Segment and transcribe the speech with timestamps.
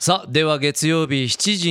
[0.00, 1.70] さあでは月曜日7時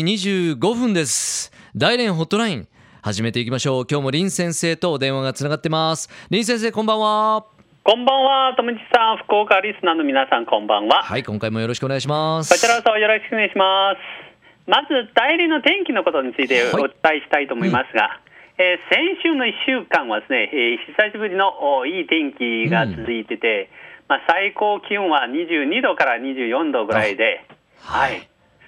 [0.55, 1.49] 25分です。
[1.73, 2.67] 大連ホットライン
[3.01, 3.85] 始めていきましょう。
[3.89, 6.09] 今日も林先生と電話がつながってます。
[6.29, 7.45] 林先生こんばんは。
[7.85, 11.03] こんばんは、ともちさん、福岡リスナーの皆さん、こんばんは。
[11.03, 12.51] はい今回もよろしくお願いします。
[12.51, 14.69] こちらこそよろしくお願いします。
[14.69, 16.83] まず、代理の天気のことについてはい。
[16.83, 18.19] お伝えしたいと思いますが、
[18.57, 23.69] えー先週の1週間はですね、えー久しぶりのおいい天気が続いてて、
[24.09, 27.47] まあ、最高気温は22度から24度ぐらいで、
[27.81, 28.27] はい、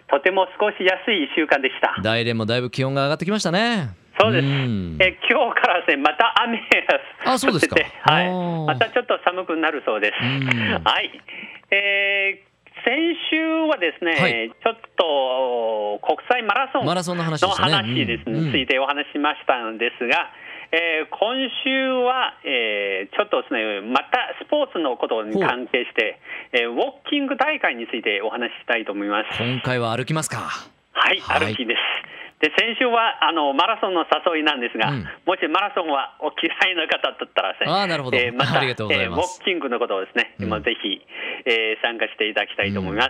[0.09, 2.01] とても少し安い1週間でした。
[2.01, 3.95] 大連もだいぶ気温が上がってきましたね。
[4.19, 4.45] そうです。
[4.47, 4.97] ん。
[5.00, 7.75] え今日からですね、また雨があそうですか。
[7.75, 8.29] 降っててはい。
[8.67, 10.14] またちょっと寒くなるそうです。
[10.21, 10.83] うん。
[10.83, 11.11] はい。
[11.71, 12.50] えー
[12.86, 12.95] 先
[13.29, 13.36] 週
[13.67, 14.51] はですね、はい。
[14.51, 16.86] ちょっと国際マラソン
[17.17, 17.67] の話でのした
[18.31, 18.51] ね。
[18.51, 20.31] ついてお話ししましたんですが、
[20.71, 26.19] えー今週は、えーちょっとですね、またスポーツのことに関係して、
[26.54, 29.42] えーウォーキング大会についてお話ししたいと思います。
[29.42, 30.50] 今回は歩きますか。
[30.93, 31.54] はい、はい。
[31.54, 31.79] 歩きです。
[32.39, 35.03] で先週はあのマラソンの誘いなんですが、うん。
[35.25, 38.17] もしマラソンはお嫌いな方だったらですね、あーなるほど。
[38.38, 39.42] また ありがとうございます。
[39.42, 40.45] えーウォーキングのことをですね、うん。
[40.45, 41.02] 今ぜひ、
[41.45, 43.09] えー参加していただきたいと思います。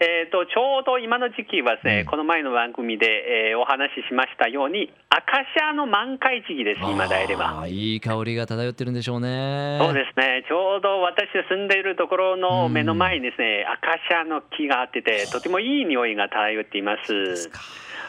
[0.00, 6.80] えーとちょうど今の時期はですね、うんこの前の番組で、えーお話ししましたようにアカシアの満開時期です。
[6.82, 7.60] 今であれば。
[7.62, 17.50] あーいい香りが漂ってるんでしょうねそうですね、ちょうど私が住んでいるところの目の前にですね、アカシアの木があってて、とてもいい匂いが漂っています。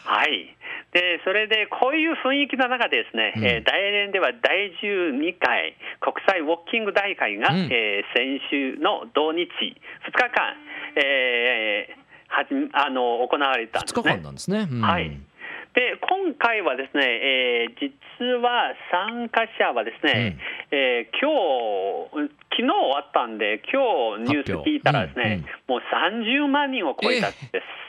[0.05, 0.55] はい。
[0.93, 10.55] で、それでこういう雰囲気の中でですね、うんえー大連では第12回国際ウォーキング大会が、うんえー先週の土日2日間、
[10.99, 11.99] えー
[12.31, 14.11] はじあの行われたんです2ね。
[14.11, 14.81] 日間なんですね、うん。
[14.81, 15.09] はい。
[15.73, 17.75] で今回はですね、えー
[18.19, 20.37] 実は参加者はですね、
[20.71, 21.31] えー今
[22.27, 27.37] 日昨日終わったんで、今日ニュース聞いたらですね、もう30万人を超えたんで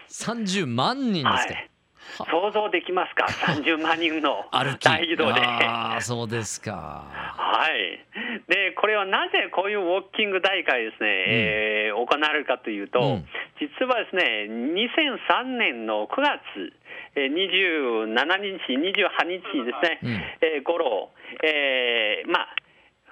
[0.08, 0.26] す。
[0.28, 1.69] 30万人ですか、はい
[2.16, 5.40] 想像できますか、 30万人の大移動で。
[5.40, 7.04] ああそうですか。
[7.36, 8.00] はい、
[8.48, 13.26] でこれはなぜこういうウォーキング大会ですね、えー行われるかというと、うん。
[13.60, 16.40] 実はですね2003年の9月
[17.16, 20.10] えー27日、28日ですね、うん。
[20.40, 21.10] えー頃、
[21.42, 22.54] えーまあ、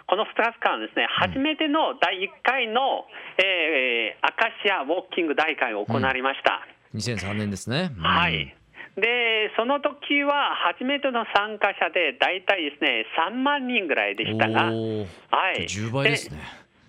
[0.06, 3.06] この2日間ですね、初めての第1回の、
[3.38, 6.66] えーアカシアウォーキング大会を行われました。
[6.94, 8.02] 2003年ですね、うん。
[8.02, 8.54] はい。
[9.00, 14.70] で、その時は初めての参加者で大体ですね、3万人ぐらいでしたが、は
[15.52, 15.66] い。
[15.66, 16.38] 10倍ですね。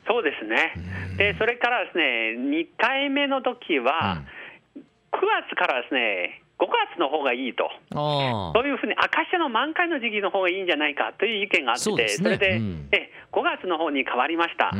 [0.08, 0.74] そうですね。
[1.18, 4.24] で、それからですね、2回目の時は、
[4.76, 7.70] 9月からですね、5月の方がいいと。
[7.94, 12.30] あそういうふうに、アカシアの満開の時期の方がいいんじゃないかという意見があって、そね。
[12.32, 12.90] れで、うん。
[12.92, 14.72] え5月の方に変わりました。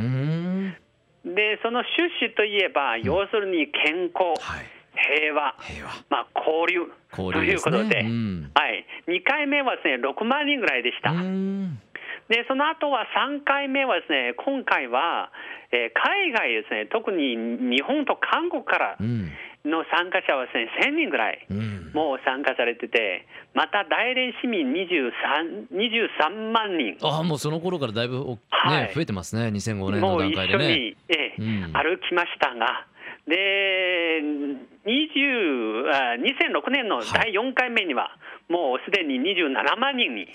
[1.24, 5.92] で、その趣旨といえば、要するに健康、はい平和、平和。
[6.08, 6.92] まあ、交流。
[7.10, 8.50] 交ということで、うん。
[8.54, 11.10] はい、2回目はですね6万人ぐらいでした。
[11.10, 11.80] うん。
[12.28, 15.32] でその後は3回目はですね今回は、
[15.72, 19.30] えー海外ですね特に日本と韓国からうん。
[19.62, 21.90] の参加者はですね1000人ぐらいうん。
[21.92, 26.96] もう参加されててまた大連市民 23, 23万人。
[27.02, 28.92] ああもうその頃からだいぶお、ねはい。
[28.94, 31.72] 増えてますね2005年のもう一緒段階でねに、ええうん。
[31.72, 32.86] 歩きましたが
[33.26, 34.22] で
[34.86, 38.10] 20あ2006年の第4回目には、
[38.48, 40.26] もうすでに27万人に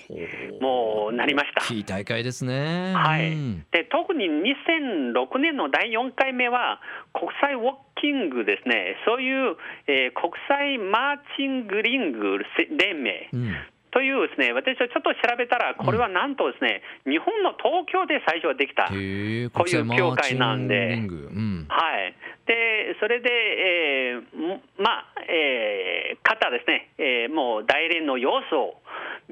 [0.60, 1.74] もうなりました。
[1.74, 2.94] いい大会ですね。
[2.94, 3.32] はい。
[3.32, 3.66] うん。
[3.72, 6.80] で特に2006年の第4回目は
[7.12, 9.56] 国際ウォーキングですね、そういう、
[9.88, 12.38] えー国際マーチングリング
[12.78, 13.28] 連盟。
[13.32, 13.54] うん
[13.96, 18.92] というですね、私はちょっと調べたら、これはなんとですね、日本の東京で最初できた。
[18.92, 19.50] こういう
[19.96, 21.00] 協会なんで。
[21.00, 21.64] うん。
[21.66, 22.12] はい、
[22.44, 28.76] でそれで、えーもまあ、えー方ですね、えーもう大連の様子を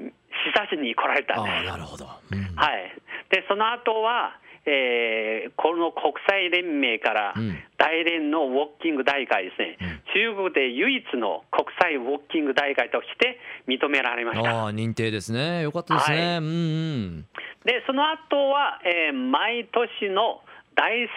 [0.01, 0.11] 視
[0.57, 1.39] 察に来られた。
[1.39, 1.65] んです。
[1.69, 2.09] なるほど。
[2.31, 2.55] うん。
[2.55, 2.89] はい、
[3.29, 4.33] でその後は、
[4.65, 7.55] えーこの国際連盟からうん。
[7.77, 14.49] 大連のウォーキング大会ですね、中国で唯一の国際ウォーキング大会として認められました。
[14.49, 15.63] ああ認定ですね。
[15.63, 16.37] よかったですね、はい。
[16.37, 17.21] うんうん。
[17.65, 20.39] でその後は、えー毎年の
[20.75, 21.07] 第3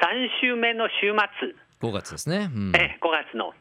[0.41, 2.51] 週目の週末、5月ですね。
[2.53, 2.73] うん。
[2.75, 3.55] え5月の、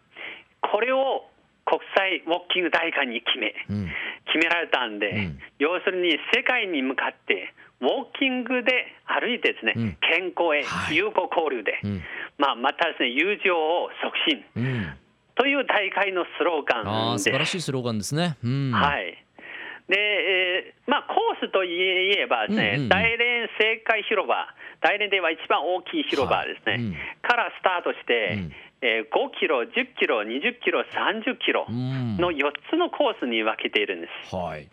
[0.62, 1.26] これを
[1.66, 3.92] 国際ウォーキング大会に決め、うん。
[4.26, 5.40] 決められたんで、うん。
[5.60, 9.98] 要するに世界に向かって、ウォーキングで歩いてですね、うん。
[10.02, 10.96] 健康へはい。
[10.96, 12.02] 友好交流で、うん。
[12.38, 14.46] まあ、またですね、友情を促進。
[14.56, 14.86] うん。
[14.86, 14.87] と
[15.60, 17.32] いう大会のスローガああ素ンです。
[17.32, 18.38] 晴らしいスローガンですね。
[18.44, 18.72] うん。
[18.72, 19.18] はい。
[19.88, 22.90] でえーまあ、コースといえばですね、うんうんうん。
[22.90, 24.48] 大連政界広場、
[24.82, 26.82] 大連では一番大きい広場ですね、はい。
[26.84, 26.96] うん。
[27.22, 28.54] からスタートして、うん。
[28.82, 32.18] えー5キロ、10キロ、20キロ、30キロうん。
[32.18, 34.36] の4つのコースに分けているんです。
[34.36, 34.68] はい。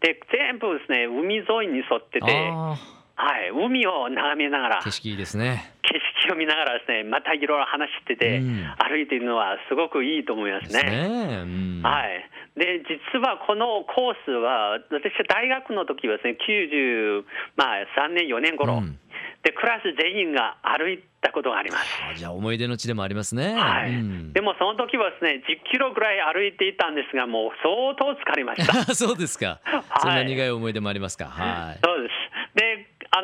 [0.00, 2.76] で、全部ですね、海沿いに沿ってて、あ
[3.16, 5.72] はい、海を眺めながら、ー景色いいですね。
[5.82, 8.64] 景色を見ながらですね、またいろいろ話してて、うん。
[8.78, 10.82] 歩いているのはすごくいいと思いますね。
[10.82, 11.42] ね。
[11.42, 11.82] うん。
[11.82, 12.24] はい、
[12.56, 12.82] で
[13.12, 17.24] 実はこのコースは、私は大学の時はですね、93、
[17.56, 18.98] まあ、3年、4年頃、うん。
[19.44, 21.84] でクラス全員が歩いたことがあります。
[22.10, 23.52] あじゃあ思い出の地でもありますね。
[23.52, 23.90] はい。
[23.90, 24.32] うん。
[24.32, 28.72] でもその時はですね、10キロぐらい歩いていたんですが、もう相当疲れました。
[28.96, 30.00] そうですか、はい。
[30.00, 31.26] そんな苦い思い出もありますか。
[31.26, 31.78] はい。
[31.84, 31.93] そうです。
[31.93, 31.93] で、あ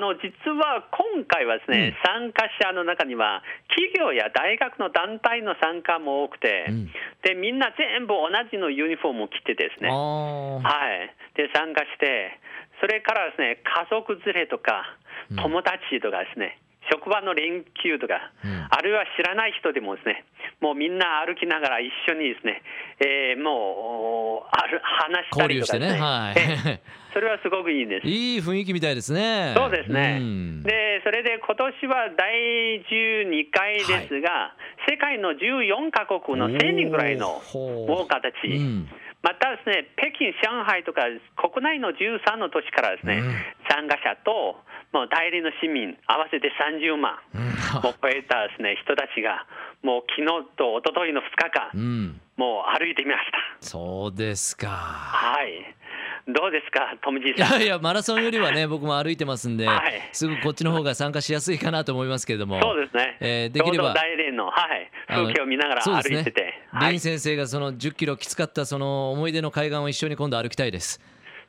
[0.01, 6.91] の実は今回はですね、参加者の中には企業や大学の団体の参加も多くて、うん。
[7.23, 12.41] でみんな全部同じのユニフォームを着てですね、はい、で参加して、
[12.81, 14.97] それからですね家族連れとか
[15.31, 15.37] うん。
[15.37, 16.59] 友達とかですね、
[16.91, 18.67] 職場の連休とか、うん。
[18.71, 20.25] あるいは知らない人でもですね、
[20.61, 22.63] もうみんな歩きながら一緒にですね、
[23.01, 26.01] えーもうある話したりとかね、交流してね。
[26.01, 26.35] はい。
[26.37, 27.01] ええ。
[27.13, 28.07] それはすごくいいです。
[28.07, 29.55] いい雰囲気みたいですね。
[29.57, 30.63] そうですね、うん。
[30.63, 34.55] でそれで今年は第12回ですが、
[34.89, 38.89] 世界の14カ国の1000人ぐらいのほうウォーカーたち、うん
[39.23, 41.03] またですね北京、上海とか
[41.37, 43.35] 国内の13の都市からですね、うん。
[43.69, 44.57] 参加者と
[44.93, 47.19] もう代理の市民合わせて30万。
[47.35, 47.51] うん。
[47.83, 49.47] も超えたですね人たちが
[49.83, 50.27] もう昨日
[50.57, 52.21] と一昨日の2日間、うん。
[52.37, 53.39] もう歩いてみました。
[53.61, 54.69] そうですか。
[54.69, 55.77] はい
[56.29, 57.61] どうですか、トムジーいさん？
[57.61, 66.53] やいやマラソンよりはね僕も歩いてますんで、はいすぐこっちの方が参加しやすいかなと思いますけれどもそうですね、えーできれば大連の、はい、風景を見ながら歩いてて、はい
[66.91, 71.01] 林、先生がその10キロきつかったその思い出の海岸を一緒に今度歩きたいです。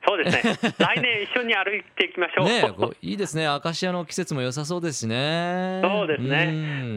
[0.04, 2.46] そうですね、 来年一緒に歩いていきましょう。
[2.46, 2.64] ね
[3.02, 5.80] いいですねアカシアの季節も良さそうですしね。
[5.80, 6.52] そうですねう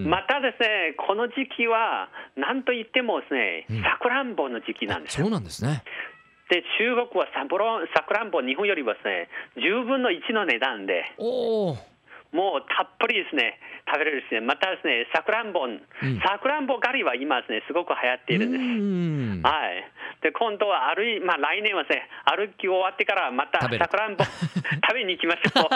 [0.07, 5.25] んまたですね、この時期は、なんといってもですねうん、さくらんぼの時期なんですよ。
[5.25, 5.83] そうなんですね。
[6.50, 11.06] で、中国はさぶろさくらんぼ、日本よりはですね、10分の1の値段で。
[12.31, 13.57] もうたっぷりですね、
[13.88, 15.65] 食べれるですね、またですね、さくらんぼ、
[16.21, 18.62] さくらんぼ狩りは今ですね、すごく流行っているんです。
[18.62, 18.65] う
[19.39, 19.42] ん。
[19.42, 19.88] はい、
[20.25, 25.69] で今度は歩い、まあ、来年はですね、歩き終わってからまたさくらんぼ 食べに行きましょ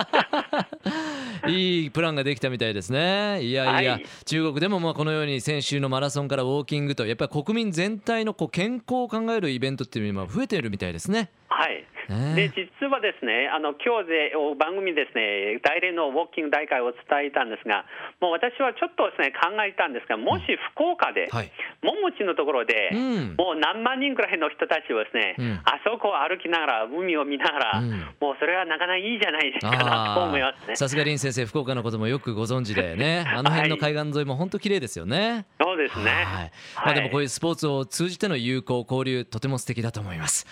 [1.45, 1.51] う。
[1.53, 3.43] いいプランができたみたいですね。
[3.43, 11.29] いやいや、はい中国でもまあこのように先週のマラソンからウォーキングとやっぱり国民全体のこう健康を考えるイベントっていうのは今増えているみたいですね。
[11.49, 11.85] はい。
[12.09, 12.49] ね。
[12.49, 17.85] で実はですね、あの今日でお番組ですね、大連のウォーキング大会を伝えたんですが、
[18.21, 21.51] もう私はちょっとですね考えたんですが、もし福岡で、はい。
[21.81, 23.35] 桃地のところで、うん。
[23.37, 25.61] もう何万人くらいの人たちをですね、うん。
[25.65, 27.91] あそこを歩きながら、海を見ながら、うん。
[28.19, 30.75] もうそれはなかなかいいじゃないですかなと思いますね。
[30.75, 33.25] さすが林先生福岡のこともよくご存知でね。
[33.33, 35.45] あの辺の海岸沿いも本当綺麗ですよね。
[35.61, 36.11] そうですね。
[36.11, 36.51] はい。
[36.75, 40.45] まあ、でもこういうスポーツを通じての友好交流とても素敵だと思います。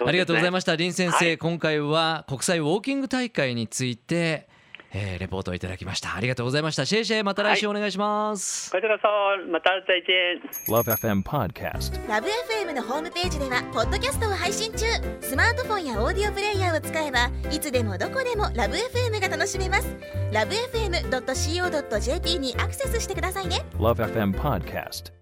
[0.00, 0.06] ね。
[0.06, 0.76] ありがとうございました。
[0.76, 1.38] 林先生、はい。
[1.38, 4.48] 今回は国際ウォーキング大会について、
[4.94, 6.14] えーレポートをいただきました。
[6.14, 6.84] ありがとうございました。
[6.84, 10.40] シェイシェイまた来週お願いします、こちらこそ、また再见。
[10.68, 12.08] Love FM Podcast.
[12.08, 14.84] ラブ f m のホームページではポッドキャストを配信中。
[15.20, 19.96] スマートフォンやオーディオプレイヤーを使えばいつでもどこでもラブ f m が楽しめます。
[20.32, 23.64] ラブ FM.co.jp にアクセスしてくださいね。
[23.78, 25.21] Love FM Podcast.